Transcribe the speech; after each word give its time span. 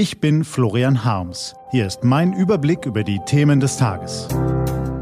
Ich 0.00 0.18
bin 0.18 0.44
Florian 0.44 1.04
Harms. 1.04 1.54
Hier 1.72 1.86
ist 1.86 2.04
mein 2.04 2.32
Überblick 2.32 2.86
über 2.86 3.04
die 3.04 3.20
Themen 3.26 3.60
des 3.60 3.76
Tages. 3.76 4.28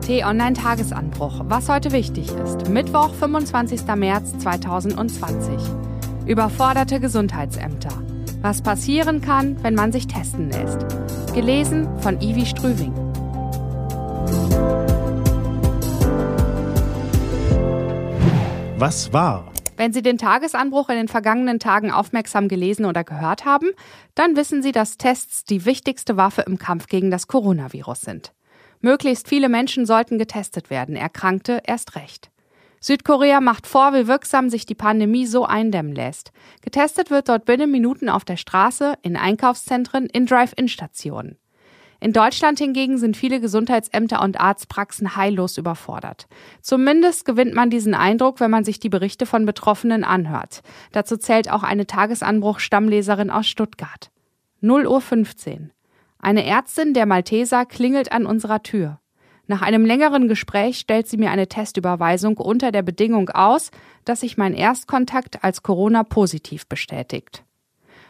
T-Online-Tagesanbruch. 0.01 1.43
Was 1.45 1.69
heute 1.69 1.93
wichtig 1.93 2.33
ist. 2.33 2.69
Mittwoch, 2.69 3.15
25. 3.15 3.83
März 3.95 4.37
2020. 4.39 5.55
Überforderte 6.27 6.99
Gesundheitsämter. 6.99 7.93
Was 8.41 8.61
passieren 8.61 9.21
kann, 9.21 9.63
wenn 9.63 9.77
man 9.77 9.93
sich 9.93 10.09
testen 10.09 10.51
lässt. 10.51 10.85
Gelesen 11.33 11.87
von 12.01 12.21
Ivi 12.21 12.45
Strüving. 12.45 12.93
Was 18.79 19.13
war? 19.13 19.53
Wenn 19.79 19.93
Sie 19.93 20.03
den 20.03 20.19
Tagesanbruch 20.19 20.89
in 20.89 20.97
den 20.97 21.07
vergangenen 21.07 21.61
Tagen 21.61 21.93
aufmerksam 21.93 22.49
gelesen 22.49 22.85
oder 22.85 23.05
gehört 23.05 23.45
haben, 23.45 23.69
dann 24.17 24.35
wissen 24.35 24.61
Sie, 24.61 24.73
dass 24.73 24.99
Tests 24.99 25.45
die 25.45 25.65
wichtigste 25.65 26.17
Waffe 26.17 26.43
im 26.43 26.59
Kampf 26.59 26.89
gegen 26.89 27.13
das 27.13 27.29
Coronavirus 27.29 28.01
sind. 28.01 28.33
Möglichst 28.81 29.29
viele 29.29 29.49
Menschen 29.49 29.87
sollten 29.87 30.19
getestet 30.19 30.69
werden, 30.69 30.97
Erkrankte 30.97 31.63
erst 31.65 31.95
recht. 31.95 32.33
Südkorea 32.81 33.41
macht 33.41 33.69
vor, 33.69 33.93
wie 33.95 34.09
wirksam 34.09 34.51
sich 34.51 34.67
die 34.67 34.75
Pandemie 34.75 35.27
so 35.27 35.45
eindämmen 35.45 35.95
lässt. 35.95 36.33
Getestet 36.61 37.13
wird 37.13 37.29
dort 37.29 37.45
binnen 37.45 37.71
Minuten 37.71 38.09
auf 38.09 38.25
der 38.25 38.37
Straße, 38.37 38.95
in 39.03 39.17
Einkaufszentren, 39.17 40.07
in 40.07 40.27
Drive-In-Stationen. 40.27 41.39
In 42.01 42.13
Deutschland 42.13 42.59
hingegen 42.59 42.97
sind 42.97 43.17
viele 43.17 43.41
Gesundheitsämter 43.41 44.23
und 44.23 44.39
Arztpraxen 44.41 45.17
heillos 45.17 45.59
überfordert. 45.59 46.29
Zumindest 46.63 47.25
gewinnt 47.25 47.55
man 47.55 47.71
diesen 47.71 47.95
Eindruck, 47.95 48.39
wenn 48.39 48.53
man 48.53 48.65
sich 48.65 48.79
die 48.79 48.89
Berichte 48.89 49.27
von 49.27 49.47
Betroffenen 49.47 50.05
anhört. 50.05 50.63
Dazu 50.93 51.17
zählt 51.17 51.51
auch 51.51 51.65
eine 51.65 51.87
Tagesanbruch-Stammleserin 51.87 53.31
aus 53.31 53.49
Stuttgart. 53.49 54.11
0 54.61 54.87
Uhr 54.87 55.01
15. 55.01 55.73
Eine 56.21 56.45
Ärztin 56.45 56.95
der 56.95 57.07
Malteser 57.07 57.65
klingelt 57.67 58.13
an 58.13 58.27
unserer 58.27 58.63
Tür. 58.63 59.01
Nach 59.49 59.63
einem 59.63 59.85
längeren 59.85 60.29
Gespräch 60.29 60.79
stellt 60.79 61.09
sie 61.09 61.17
mir 61.17 61.31
eine 61.31 61.49
Testüberweisung 61.49 62.37
unter 62.37 62.71
der 62.71 62.83
Bedingung 62.83 63.31
aus, 63.31 63.71
dass 64.05 64.21
sich 64.21 64.37
mein 64.37 64.53
Erstkontakt 64.55 65.43
als 65.43 65.63
Corona 65.63 66.05
positiv 66.05 66.67
bestätigt. 66.67 67.45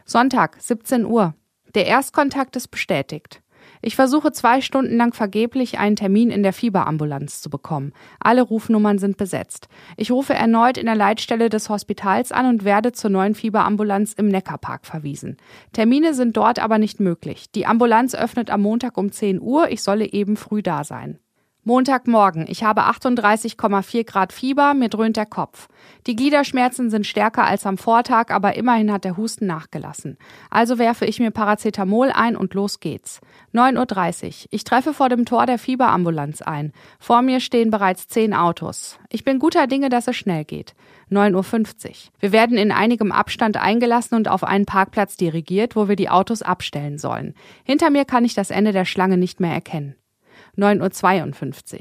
Sonntag, 0.05 0.57
17 0.61 1.07
Uhr. 1.07 1.35
Der 1.75 1.87
Erstkontakt 1.87 2.57
ist 2.57 2.69
bestätigt. 2.69 3.41
Ich 3.83 3.97
versuche 3.97 4.33
zwei 4.33 4.61
Stunden 4.61 4.97
lang 4.97 5.15
vergeblich 5.15 5.79
einen 5.79 5.97
Termin 5.97 6.31
in 6.31 6.43
der 6.43 6.53
Fieberambulanz 6.53 7.41
zu 7.41 7.51
bekommen. 7.51 7.93
Alle 8.21 8.43
Rufnummern 8.43 8.99
sind 8.99 9.17
besetzt. 9.17 9.69
Ich 9.97 10.11
rufe 10.11 10.35
erneut 10.35 10.79
in 10.79 10.87
der 10.87 10.95
Leitstelle 10.95 11.49
des 11.49 11.69
Hospitals 11.69 12.33
an 12.33 12.47
und 12.47 12.65
werde 12.65 12.93
zur 12.93 13.11
neuen 13.11 13.35
Fieberambulanz 13.35 14.13
im 14.15 14.29
Neckarpark 14.29 14.87
verwiesen. 14.87 15.37
Termine 15.73 16.15
sind 16.15 16.37
dort 16.37 16.59
aber 16.59 16.79
nicht 16.79 17.01
möglich. 17.01 17.51
Die 17.53 17.67
Ambulanz 17.67 18.15
öffnet 18.15 18.51
am 18.51 18.63
Montag 18.63 18.97
um 18.99 19.13
10 19.13 19.41
Uhr. 19.41 19.71
Ich 19.71 19.83
solle 19.83 20.13
eben 20.13 20.37
früh 20.37 20.63
da 20.63 20.85
sein. 20.85 21.19
Montagmorgen. 21.69 22.47
Ich 22.49 22.65
habe 22.65 22.85
38,4 22.85 24.05
Grad 24.05 24.33
Fieber, 24.33 24.73
mir 24.73 24.89
dröhnt 24.89 25.19
der 25.19 25.27
Kopf. 25.27 25.69
Die 26.07 26.17
Gliederschmerzen 26.17 26.89
sind 26.89 27.07
stärker 27.07 27.45
als 27.45 27.67
am 27.67 27.77
Vortag, 27.77 28.31
aber 28.31 28.57
immerhin 28.57 28.91
hat 28.91 29.05
der 29.05 29.19
Husten 29.19 29.47
nachgelassen. 29.47 30.17
Also 30.49 30.79
werfe 30.79 31.05
ich 31.05 31.21
mir 31.21 31.31
Paracetamol 31.31 32.11
ein 32.11 32.37
und 32.37 32.55
los 32.55 32.81
geht's. 32.81 33.21
9.30 33.53 34.27
Uhr. 34.27 34.33
Ich 34.51 34.65
treffe 34.65 34.95
vor 34.95 35.11
dem 35.11 35.27
Tor 35.27 35.45
der 35.45 35.59
Fieberambulanz 35.59 36.41
ein. 36.41 36.73
Vor 36.99 37.21
mir 37.21 37.39
stehen 37.39 37.71
bereits 37.71 38.09
zehn 38.09 38.33
Autos. 38.33 38.99
Ich 39.11 39.25
bin 39.25 39.39
guter 39.39 39.67
Dinge, 39.67 39.91
dass 39.91 40.09
es 40.09 40.17
schnell 40.17 40.47
geht. 40.47 40.75
9.50 41.11 41.87
Uhr. 41.87 41.93
Wir 42.21 42.33
werden 42.33 42.57
in 42.57 42.73
einigem 42.73 43.13
Abstand 43.13 43.59
eingelassen 43.59 44.15
und 44.15 44.29
auf 44.29 44.43
einen 44.43 44.65
Parkplatz 44.65 45.17
dirigiert, 45.17 45.77
wo 45.77 45.87
wir 45.87 45.97
die 45.97 46.09
Autos 46.09 46.41
abstellen 46.41 46.97
sollen. 46.97 47.35
Hinter 47.65 47.91
mir 47.91 48.07
kann 48.07 48.25
ich 48.25 48.33
das 48.33 48.51
Ende 48.51 48.73
der 48.73 48.87
Schlange 48.87 49.19
nicht 49.19 49.39
mehr 49.39 49.53
erkennen. 49.53 49.97
9.52 50.57 51.75
Uhr. 51.75 51.81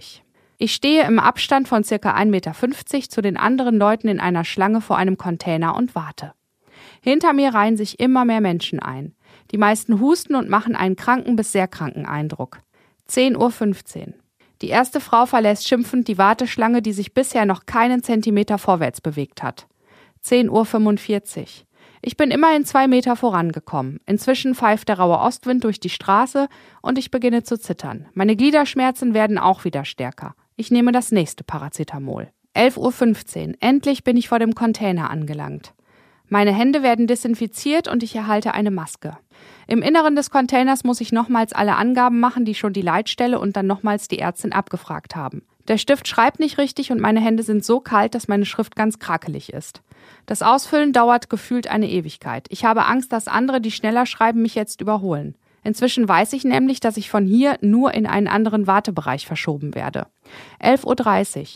Ich 0.60 0.74
stehe 0.74 1.06
im 1.06 1.20
Abstand 1.20 1.68
von 1.68 1.84
circa 1.84 2.16
1,50 2.16 2.26
Meter 2.26 3.10
zu 3.10 3.22
den 3.22 3.38
anderen 3.38 3.78
Leuten 3.78 4.08
in 4.08 4.20
einer 4.20 4.44
Schlange 4.44 4.82
vor 4.82 4.98
einem 4.98 5.18
Container 5.18 5.76
und 5.76 5.94
warte. 5.94 6.34
Hinter 7.02 7.34
mir 7.34 7.54
reihen 7.54 7.78
sich 7.78 8.00
immer 8.00 8.26
mehr 8.26 8.42
Menschen 8.42 8.80
ein. 8.80 9.14
Die 9.52 9.58
meisten 9.58 10.00
husten 10.00 10.36
und 10.36 10.50
machen 10.50 10.76
einen 10.76 10.96
kranken 10.96 11.36
bis 11.36 11.52
sehr 11.52 11.68
kranken 11.68 12.06
Eindruck. 12.06 12.60
10.15 13.10 14.08
Uhr. 14.08 14.14
Die 14.62 14.70
erste 14.70 15.00
Frau 15.00 15.26
verlässt 15.28 15.68
schimpfend 15.68 16.08
die 16.08 16.18
Warteschlange, 16.18 16.82
die 16.82 16.94
sich 16.94 17.14
bisher 17.14 17.46
noch 17.46 17.66
keinen 17.68 18.02
Zentimeter 18.02 18.58
vorwärts 18.58 19.00
bewegt 19.00 19.44
hat. 19.44 19.68
10.45 20.26 21.40
Uhr. 21.40 21.46
Ich 22.02 22.18
bin 22.18 22.32
immerhin 22.32 22.66
zwei 22.66 22.88
Meter 22.88 23.16
vorangekommen. 23.16 24.00
Inzwischen 24.06 24.56
pfeift 24.56 24.90
der 24.90 25.00
raue 25.00 25.20
Ostwind 25.20 25.64
durch 25.64 25.80
die 25.80 25.90
Straße 25.90 26.48
und 26.82 26.98
ich 26.98 27.12
beginne 27.12 27.44
zu 27.44 27.60
zittern. 27.60 28.06
Meine 28.14 28.36
Gliederschmerzen 28.36 29.14
werden 29.14 29.38
auch 29.38 29.66
wieder 29.66 29.86
stärker. 29.86 30.36
Ich 30.56 30.72
nehme 30.72 30.92
das 30.92 31.12
nächste 31.12 31.44
Paracetamol. 31.44 32.30
11.15 32.56 33.50
Uhr. 33.50 33.54
Endlich 33.60 34.04
bin 34.04 34.18
ich 34.18 34.30
vor 34.30 34.40
dem 34.40 34.56
Container 34.56 35.10
angelangt. 35.10 35.74
Meine 36.30 36.52
Hände 36.52 36.84
werden 36.84 37.08
desinfiziert 37.08 37.88
und 37.88 38.04
ich 38.04 38.16
erhalte 38.16 38.54
eine 38.54 38.72
Maske. 38.72 39.18
Im 39.66 39.82
Inneren 39.82 40.16
des 40.16 40.30
Containers 40.30 40.84
muss 40.84 41.00
ich 41.00 41.12
nochmals 41.12 41.54
alle 41.54 41.76
Angaben 41.76 42.20
machen, 42.20 42.44
die 42.44 42.56
schon 42.56 42.74
die 42.74 42.82
Leitstelle 42.82 43.40
und 43.40 43.56
dann 43.56 43.68
nochmals 43.68 44.08
die 44.08 44.20
Ärztin 44.20 44.52
abgefragt 44.52 45.16
haben. 45.16 45.44
Der 45.68 45.78
Stift 45.78 46.08
schreibt 46.08 46.40
nicht 46.40 46.58
richtig 46.58 46.92
und 46.92 47.00
meine 47.00 47.22
Hände 47.22 47.44
sind 47.44 47.64
so 47.64 47.80
kalt, 47.80 48.16
dass 48.16 48.28
meine 48.28 48.46
Schrift 48.46 48.76
ganz 48.76 49.00
krakelig 49.00 49.54
ist. 49.54 49.82
Das 50.26 50.42
Ausfüllen 50.42 50.94
dauert 50.94 51.30
gefühlt 51.30 51.68
eine 51.68 51.90
Ewigkeit. 51.90 52.48
Ich 52.50 52.66
habe 52.66 52.86
Angst, 52.86 53.12
dass 53.14 53.28
andere, 53.28 53.62
die 53.62 53.72
schneller 53.72 54.06
schreiben, 54.06 54.42
mich 54.42 54.56
jetzt 54.56 54.82
überholen. 54.82 55.36
Inzwischen 55.64 56.08
weiß 56.08 56.34
ich 56.34 56.44
nämlich, 56.44 56.80
dass 56.80 56.98
ich 56.98 57.10
von 57.10 57.26
hier 57.26 57.58
nur 57.62 57.94
in 57.94 58.06
einen 58.06 58.28
anderen 58.28 58.68
Wartebereich 58.68 59.26
verschoben 59.28 59.76
werde. 59.76 60.08
11.30 60.62 61.40
Uhr. 61.40 61.48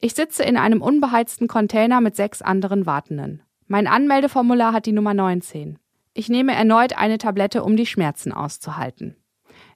Ich 0.00 0.14
sitze 0.14 0.42
in 0.42 0.56
einem 0.56 0.82
unbeheizten 0.82 1.48
Container 1.48 2.00
mit 2.00 2.16
sechs 2.16 2.42
anderen 2.42 2.86
Wartenden. 2.86 3.42
Mein 3.66 3.86
Anmeldeformular 3.86 4.72
hat 4.72 4.86
die 4.86 4.92
Nummer 4.92 5.14
19. 5.14 5.78
Ich 6.14 6.28
nehme 6.28 6.54
erneut 6.54 6.96
eine 6.96 7.18
Tablette, 7.18 7.62
um 7.62 7.76
die 7.76 7.86
Schmerzen 7.86 8.32
auszuhalten. 8.32 9.16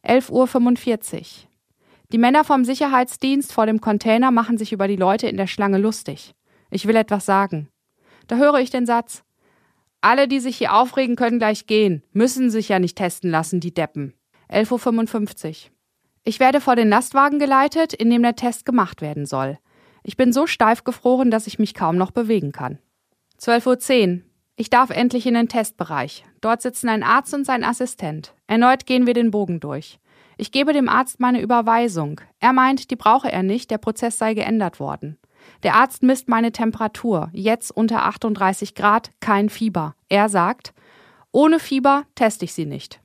11.45 0.04 1.16
Uhr. 1.16 1.50
Die 2.12 2.18
Männer 2.18 2.44
vom 2.44 2.64
Sicherheitsdienst 2.64 3.52
vor 3.52 3.66
dem 3.66 3.80
Container 3.80 4.30
machen 4.30 4.58
sich 4.58 4.72
über 4.72 4.88
die 4.88 4.96
Leute 4.96 5.28
in 5.28 5.36
der 5.36 5.46
Schlange 5.46 5.78
lustig. 5.78 6.34
Ich 6.70 6.86
will 6.86 6.96
etwas 6.96 7.26
sagen. 7.26 7.68
Da 8.26 8.36
höre 8.36 8.58
ich 8.58 8.70
den 8.70 8.86
Satz. 8.86 9.24
Alle, 10.00 10.28
die 10.28 10.40
sich 10.40 10.56
hier 10.56 10.74
aufregen, 10.74 11.16
können 11.16 11.38
gleich 11.38 11.66
gehen, 11.66 12.02
müssen 12.12 12.50
sich 12.50 12.68
ja 12.68 12.78
nicht 12.78 12.96
testen 12.96 13.30
lassen, 13.30 13.60
die 13.60 13.74
Deppen. 13.74 14.14
11.55 14.50 15.48
Uhr. 15.48 15.70
Ich 16.24 16.40
werde 16.40 16.60
vor 16.60 16.76
den 16.76 16.88
Lastwagen 16.88 17.38
geleitet, 17.38 17.92
in 17.92 18.10
dem 18.10 18.22
der 18.22 18.36
Test 18.36 18.64
gemacht 18.64 19.02
werden 19.02 19.26
soll. 19.26 19.58
Ich 20.02 20.16
bin 20.16 20.32
so 20.32 20.46
steif 20.46 20.84
gefroren, 20.84 21.30
dass 21.30 21.46
ich 21.46 21.58
mich 21.58 21.74
kaum 21.74 21.96
noch 21.96 22.10
bewegen 22.10 22.52
kann. 22.52 22.78
12.10 23.40 24.16
Uhr. 24.16 24.22
Ich 24.56 24.68
darf 24.68 24.90
endlich 24.90 25.26
in 25.26 25.34
den 25.34 25.48
Testbereich. 25.48 26.24
Dort 26.40 26.60
sitzen 26.60 26.88
ein 26.88 27.02
Arzt 27.02 27.32
und 27.32 27.46
sein 27.46 27.64
Assistent. 27.64 28.34
Erneut 28.46 28.84
gehen 28.86 29.06
wir 29.06 29.14
den 29.14 29.30
Bogen 29.30 29.60
durch. 29.60 29.98
Ich 30.36 30.52
gebe 30.52 30.72
dem 30.72 30.88
Arzt 30.88 31.20
meine 31.20 31.40
Überweisung. 31.40 32.20
Er 32.40 32.52
meint, 32.52 32.90
die 32.90 32.96
brauche 32.96 33.30
er 33.30 33.42
nicht, 33.42 33.70
der 33.70 33.78
Prozess 33.78 34.18
sei 34.18 34.34
geändert 34.34 34.80
worden. 34.80 35.18
Der 35.62 35.74
Arzt 35.74 36.02
misst 36.02 36.28
meine 36.28 36.52
Temperatur, 36.52 37.30
jetzt 37.32 37.70
unter 37.70 38.04
38 38.04 38.74
Grad, 38.74 39.10
kein 39.20 39.48
Fieber. 39.48 39.94
Er 40.08 40.28
sagt, 40.28 40.72
ohne 41.32 41.58
Fieber 41.58 42.04
teste 42.14 42.44
ich 42.44 42.52
sie 42.52 42.66
nicht. 42.66 43.00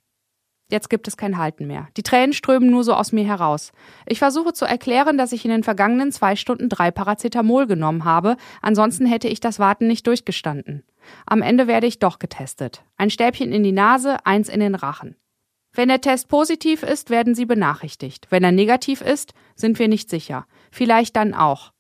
Jetzt 0.72 0.90
gibt 0.90 1.08
es 1.08 1.16
kein 1.16 1.38
Halten 1.38 1.68
mehr. 1.68 1.90
Die 1.96 2.02
Tränen 2.02 2.34
strömen 2.34 2.72
nur 2.72 2.84
so 2.84 2.96
aus 2.96 3.12
mir 3.12 3.24
heraus. 3.24 3.72
Ich 4.08 4.18
versuche 4.18 4.54
zu 4.54 4.66
erklären, 4.66 5.16
dass 5.16 5.32
ich 5.32 5.46
in 5.46 5.52
den 5.52 5.64
vergangenen 5.64 6.12
zwei 6.12 6.36
Stunden 6.36 6.70
drei 6.70 6.90
Paracetamol 6.90 7.68
genommen 7.68 8.04
habe, 8.04 8.36
ansonsten 8.64 9.06
hätte 9.06 9.28
ich 9.28 9.40
das 9.40 9.60
Warten 9.60 9.86
nicht 9.86 10.08
durchgestanden. 10.08 10.84
Am 11.28 11.44
Ende 11.44 11.68
werde 11.68 11.86
ich 11.86 12.00
doch 12.00 12.18
getestet. 12.18 12.84
Ein 12.98 13.12
Stäbchen 13.12 13.52
in 13.52 13.62
die 13.62 13.72
Nase, 13.72 14.26
eins 14.26 14.50
in 14.50 14.60
den 14.60 14.74
Rachen. 14.74 15.16
Wenn 15.72 15.90
der 15.90 16.02
Test 16.02 16.30
positiv 16.30 16.82
ist, 16.82 17.12
werden 17.12 17.36
Sie 17.36 17.46
benachrichtigt. 17.46 18.28
Wenn 18.30 18.44
er 18.44 18.54
negativ 18.54 19.02
ist, 19.02 19.34
sind 19.56 19.78
wir 19.78 19.88
nicht 19.88 20.10
sicher. 20.10 20.48
Vielleicht 20.72 21.16
dann 21.16 21.36
auch. 21.36 21.74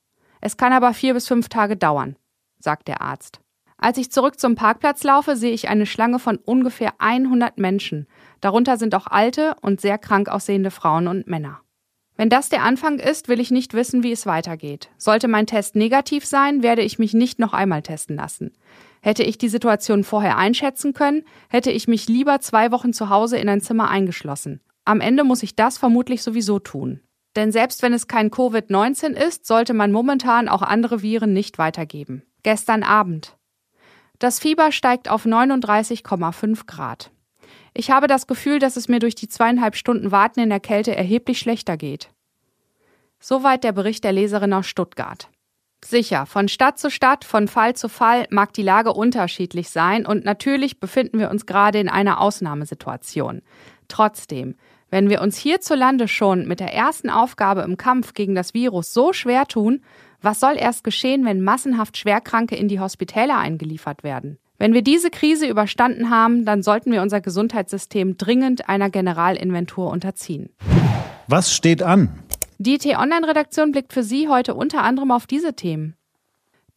Es 0.45 0.57
kann 0.57 0.73
aber 0.73 0.93
vier 0.93 1.15
bis 1.15 1.27
fünf 1.27 1.49
Tage 1.49 1.75
dauern, 1.75 2.17
sagt 2.59 2.87
der 2.87 3.01
Arzt. 3.01 3.39
Als 3.77 3.97
ich 3.97 4.11
zurück 4.11 4.39
zum 4.39 4.53
Parkplatz 4.53 5.03
laufe, 5.03 5.35
sehe 5.35 5.51
ich 5.51 5.69
eine 5.69 5.87
Schlange 5.87 6.19
von 6.19 6.37
ungefähr 6.37 6.93
100 6.99 7.57
Menschen. 7.57 8.05
Darunter 8.41 8.77
sind 8.77 8.93
auch 8.93 9.07
alte 9.07 9.55
und 9.63 9.81
sehr 9.81 9.97
krank 9.97 10.29
aussehende 10.29 10.69
Frauen 10.69 11.07
und 11.07 11.25
Männer. 11.25 11.61
Wenn 12.15 12.29
das 12.29 12.49
der 12.49 12.61
Anfang 12.61 12.99
ist, 12.99 13.27
will 13.27 13.39
ich 13.39 13.49
nicht 13.49 13.73
wissen, 13.73 14.03
wie 14.03 14.11
es 14.11 14.27
weitergeht. 14.27 14.91
Sollte 14.99 15.27
mein 15.27 15.47
Test 15.47 15.75
negativ 15.75 16.27
sein, 16.27 16.61
werde 16.61 16.83
ich 16.83 16.99
mich 16.99 17.15
nicht 17.15 17.39
noch 17.39 17.53
einmal 17.53 17.81
testen 17.81 18.15
lassen. 18.15 18.53
Hätte 19.01 19.23
ich 19.23 19.39
die 19.39 19.49
Situation 19.49 20.03
vorher 20.03 20.37
einschätzen 20.37 20.93
können, 20.93 21.23
hätte 21.49 21.71
ich 21.71 21.87
mich 21.87 22.07
lieber 22.07 22.39
zwei 22.39 22.71
Wochen 22.71 22.93
zu 22.93 23.09
Hause 23.09 23.39
in 23.39 23.49
ein 23.49 23.61
Zimmer 23.61 23.89
eingeschlossen. 23.89 24.61
Am 24.83 25.01
Ende 25.01 25.23
muss 25.23 25.41
ich 25.41 25.55
das 25.55 25.79
vermutlich 25.79 26.21
sowieso 26.21 26.59
tun. 26.59 26.99
Denn 27.35 27.51
selbst 27.51 27.81
wenn 27.81 27.93
es 27.93 28.07
kein 28.07 28.31
Covid-19 28.31 29.11
ist, 29.11 29.45
sollte 29.45 29.73
man 29.73 29.91
momentan 29.91 30.47
auch 30.47 30.61
andere 30.61 31.01
Viren 31.01 31.33
nicht 31.33 31.57
weitergeben. 31.57 32.23
Gestern 32.43 32.83
Abend. 32.83 33.35
Das 34.19 34.39
Fieber 34.39 34.71
steigt 34.71 35.09
auf 35.09 35.25
39,5 35.25 36.65
Grad. 36.65 37.11
Ich 37.73 37.91
habe 37.91 38.07
das 38.07 38.27
Gefühl, 38.27 38.59
dass 38.59 38.77
es 38.77 38.87
mir 38.87 38.99
durch 38.99 39.15
die 39.15 39.27
zweieinhalb 39.27 39.75
Stunden 39.75 40.11
Warten 40.11 40.39
in 40.39 40.49
der 40.49 40.61
Kälte 40.61 40.95
erheblich 40.95 41.39
schlechter 41.39 41.75
geht. 41.75 42.09
Soweit 43.19 43.63
der 43.63 43.73
Bericht 43.73 44.03
der 44.03 44.13
Leserin 44.13 44.53
aus 44.53 44.67
Stuttgart. 44.67 45.29
Sicher, 45.83 46.25
von 46.25 46.47
Stadt 46.47 46.79
zu 46.79 46.89
Stadt, 46.89 47.25
von 47.25 47.47
Fall 47.47 47.75
zu 47.75 47.89
Fall 47.89 48.27
mag 48.29 48.53
die 48.53 48.63
Lage 48.63 48.93
unterschiedlich 48.93 49.69
sein 49.69 50.05
und 50.05 50.25
natürlich 50.25 50.79
befinden 50.79 51.19
wir 51.19 51.29
uns 51.29 51.45
gerade 51.45 51.79
in 51.79 51.89
einer 51.89 52.21
Ausnahmesituation. 52.21 53.41
Trotzdem, 53.87 54.55
wenn 54.89 55.09
wir 55.09 55.21
uns 55.21 55.37
hierzulande 55.37 56.07
schon 56.07 56.47
mit 56.47 56.59
der 56.59 56.73
ersten 56.73 57.09
Aufgabe 57.09 57.61
im 57.61 57.77
Kampf 57.77 58.13
gegen 58.13 58.35
das 58.35 58.53
Virus 58.53 58.93
so 58.93 59.13
schwer 59.13 59.45
tun, 59.45 59.81
was 60.21 60.39
soll 60.39 60.55
erst 60.57 60.83
geschehen, 60.83 61.25
wenn 61.25 61.43
massenhaft 61.43 61.97
Schwerkranke 61.97 62.55
in 62.55 62.67
die 62.67 62.79
Hospitäle 62.79 63.35
eingeliefert 63.37 64.03
werden? 64.03 64.37
Wenn 64.57 64.73
wir 64.73 64.81
diese 64.81 65.09
Krise 65.09 65.47
überstanden 65.47 66.09
haben, 66.09 66.45
dann 66.45 66.63
sollten 66.63 66.91
wir 66.91 67.01
unser 67.01 67.19
Gesundheitssystem 67.19 68.17
dringend 68.17 68.69
einer 68.69 68.89
Generalinventur 68.89 69.89
unterziehen. 69.89 70.49
Was 71.27 71.53
steht 71.53 71.83
an? 71.83 72.09
Die 72.57 72.77
T-Online-Redaktion 72.77 73.71
blickt 73.71 73.91
für 73.91 74.03
Sie 74.03 74.29
heute 74.29 74.55
unter 74.55 74.83
anderem 74.83 75.11
auf 75.11 75.27
diese 75.27 75.55
Themen. 75.55 75.95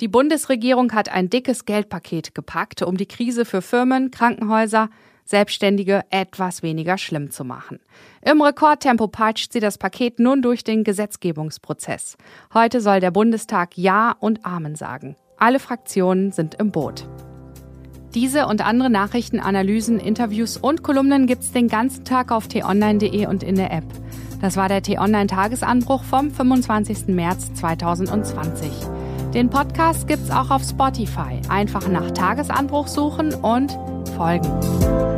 Die 0.01 0.09
Bundesregierung 0.09 0.93
hat 0.93 1.09
ein 1.09 1.31
dickes 1.31 1.65
Geldpaket 1.65 2.35
gepackt, 2.35 2.83
um 2.83 2.97
die 2.97 3.07
Krise 3.07 3.45
für 3.45 3.63
Firmen, 3.63 4.11
Krankenhäuser, 4.11 4.91
Selbstständige 5.29 6.05
etwas 6.09 6.63
weniger 6.63 6.97
schlimm 6.97 7.31
zu 7.31 7.45
machen. 7.45 7.81
Im 8.23 8.41
Rekordtempo 8.41 9.09
peitscht 9.09 9.53
sie 9.53 9.61
das 9.61 9.77
Paket 9.77 10.19
nun 10.21 10.41
durch 10.41 10.65
den 10.65 10.85
Gesetzgebungsprozess. 10.85 12.17
Heute 12.55 12.81
soll 12.81 13.01
der 13.01 13.11
Bundestag 13.11 13.77
Ja 13.77 14.17
und 14.21 14.47
Amen 14.47 14.75
sagen. 14.75 15.17
Alle 15.37 15.59
Fraktionen 15.59 16.33
sind 16.33 16.55
im 16.55 16.73
Boot. 16.73 17.07
Diese 18.15 18.47
und 18.47 18.65
andere 18.65 18.89
Nachrichten, 18.89 19.39
Analysen, 19.39 20.01
Interviews 20.01 20.57
und 20.57 20.83
Kolumnen 20.83 21.27
gibt's 21.27 21.53
den 21.53 21.69
ganzen 21.69 22.07
Tag 22.07 22.33
auf 22.33 22.49
t-online.de 22.49 23.27
und 23.27 23.43
in 23.43 23.57
der 23.57 23.71
App. 23.71 23.85
Das 24.41 24.57
war 24.57 24.69
der 24.69 24.81
T-Online-Tagesanbruch 24.81 26.05
vom 26.05 26.31
25. 26.31 27.09
März 27.09 27.53
2020. 27.53 28.71
Den 29.35 29.51
Podcast 29.51 30.09
gibt's 30.09 30.31
auch 30.31 30.51
auf 30.51 30.63
Spotify. 30.63 31.39
Einfach 31.51 31.87
nach 31.87 32.13
Tagesanbruch 32.13 32.89
suchen 32.89 33.35
und 33.35 33.79
folgen. 34.17 35.18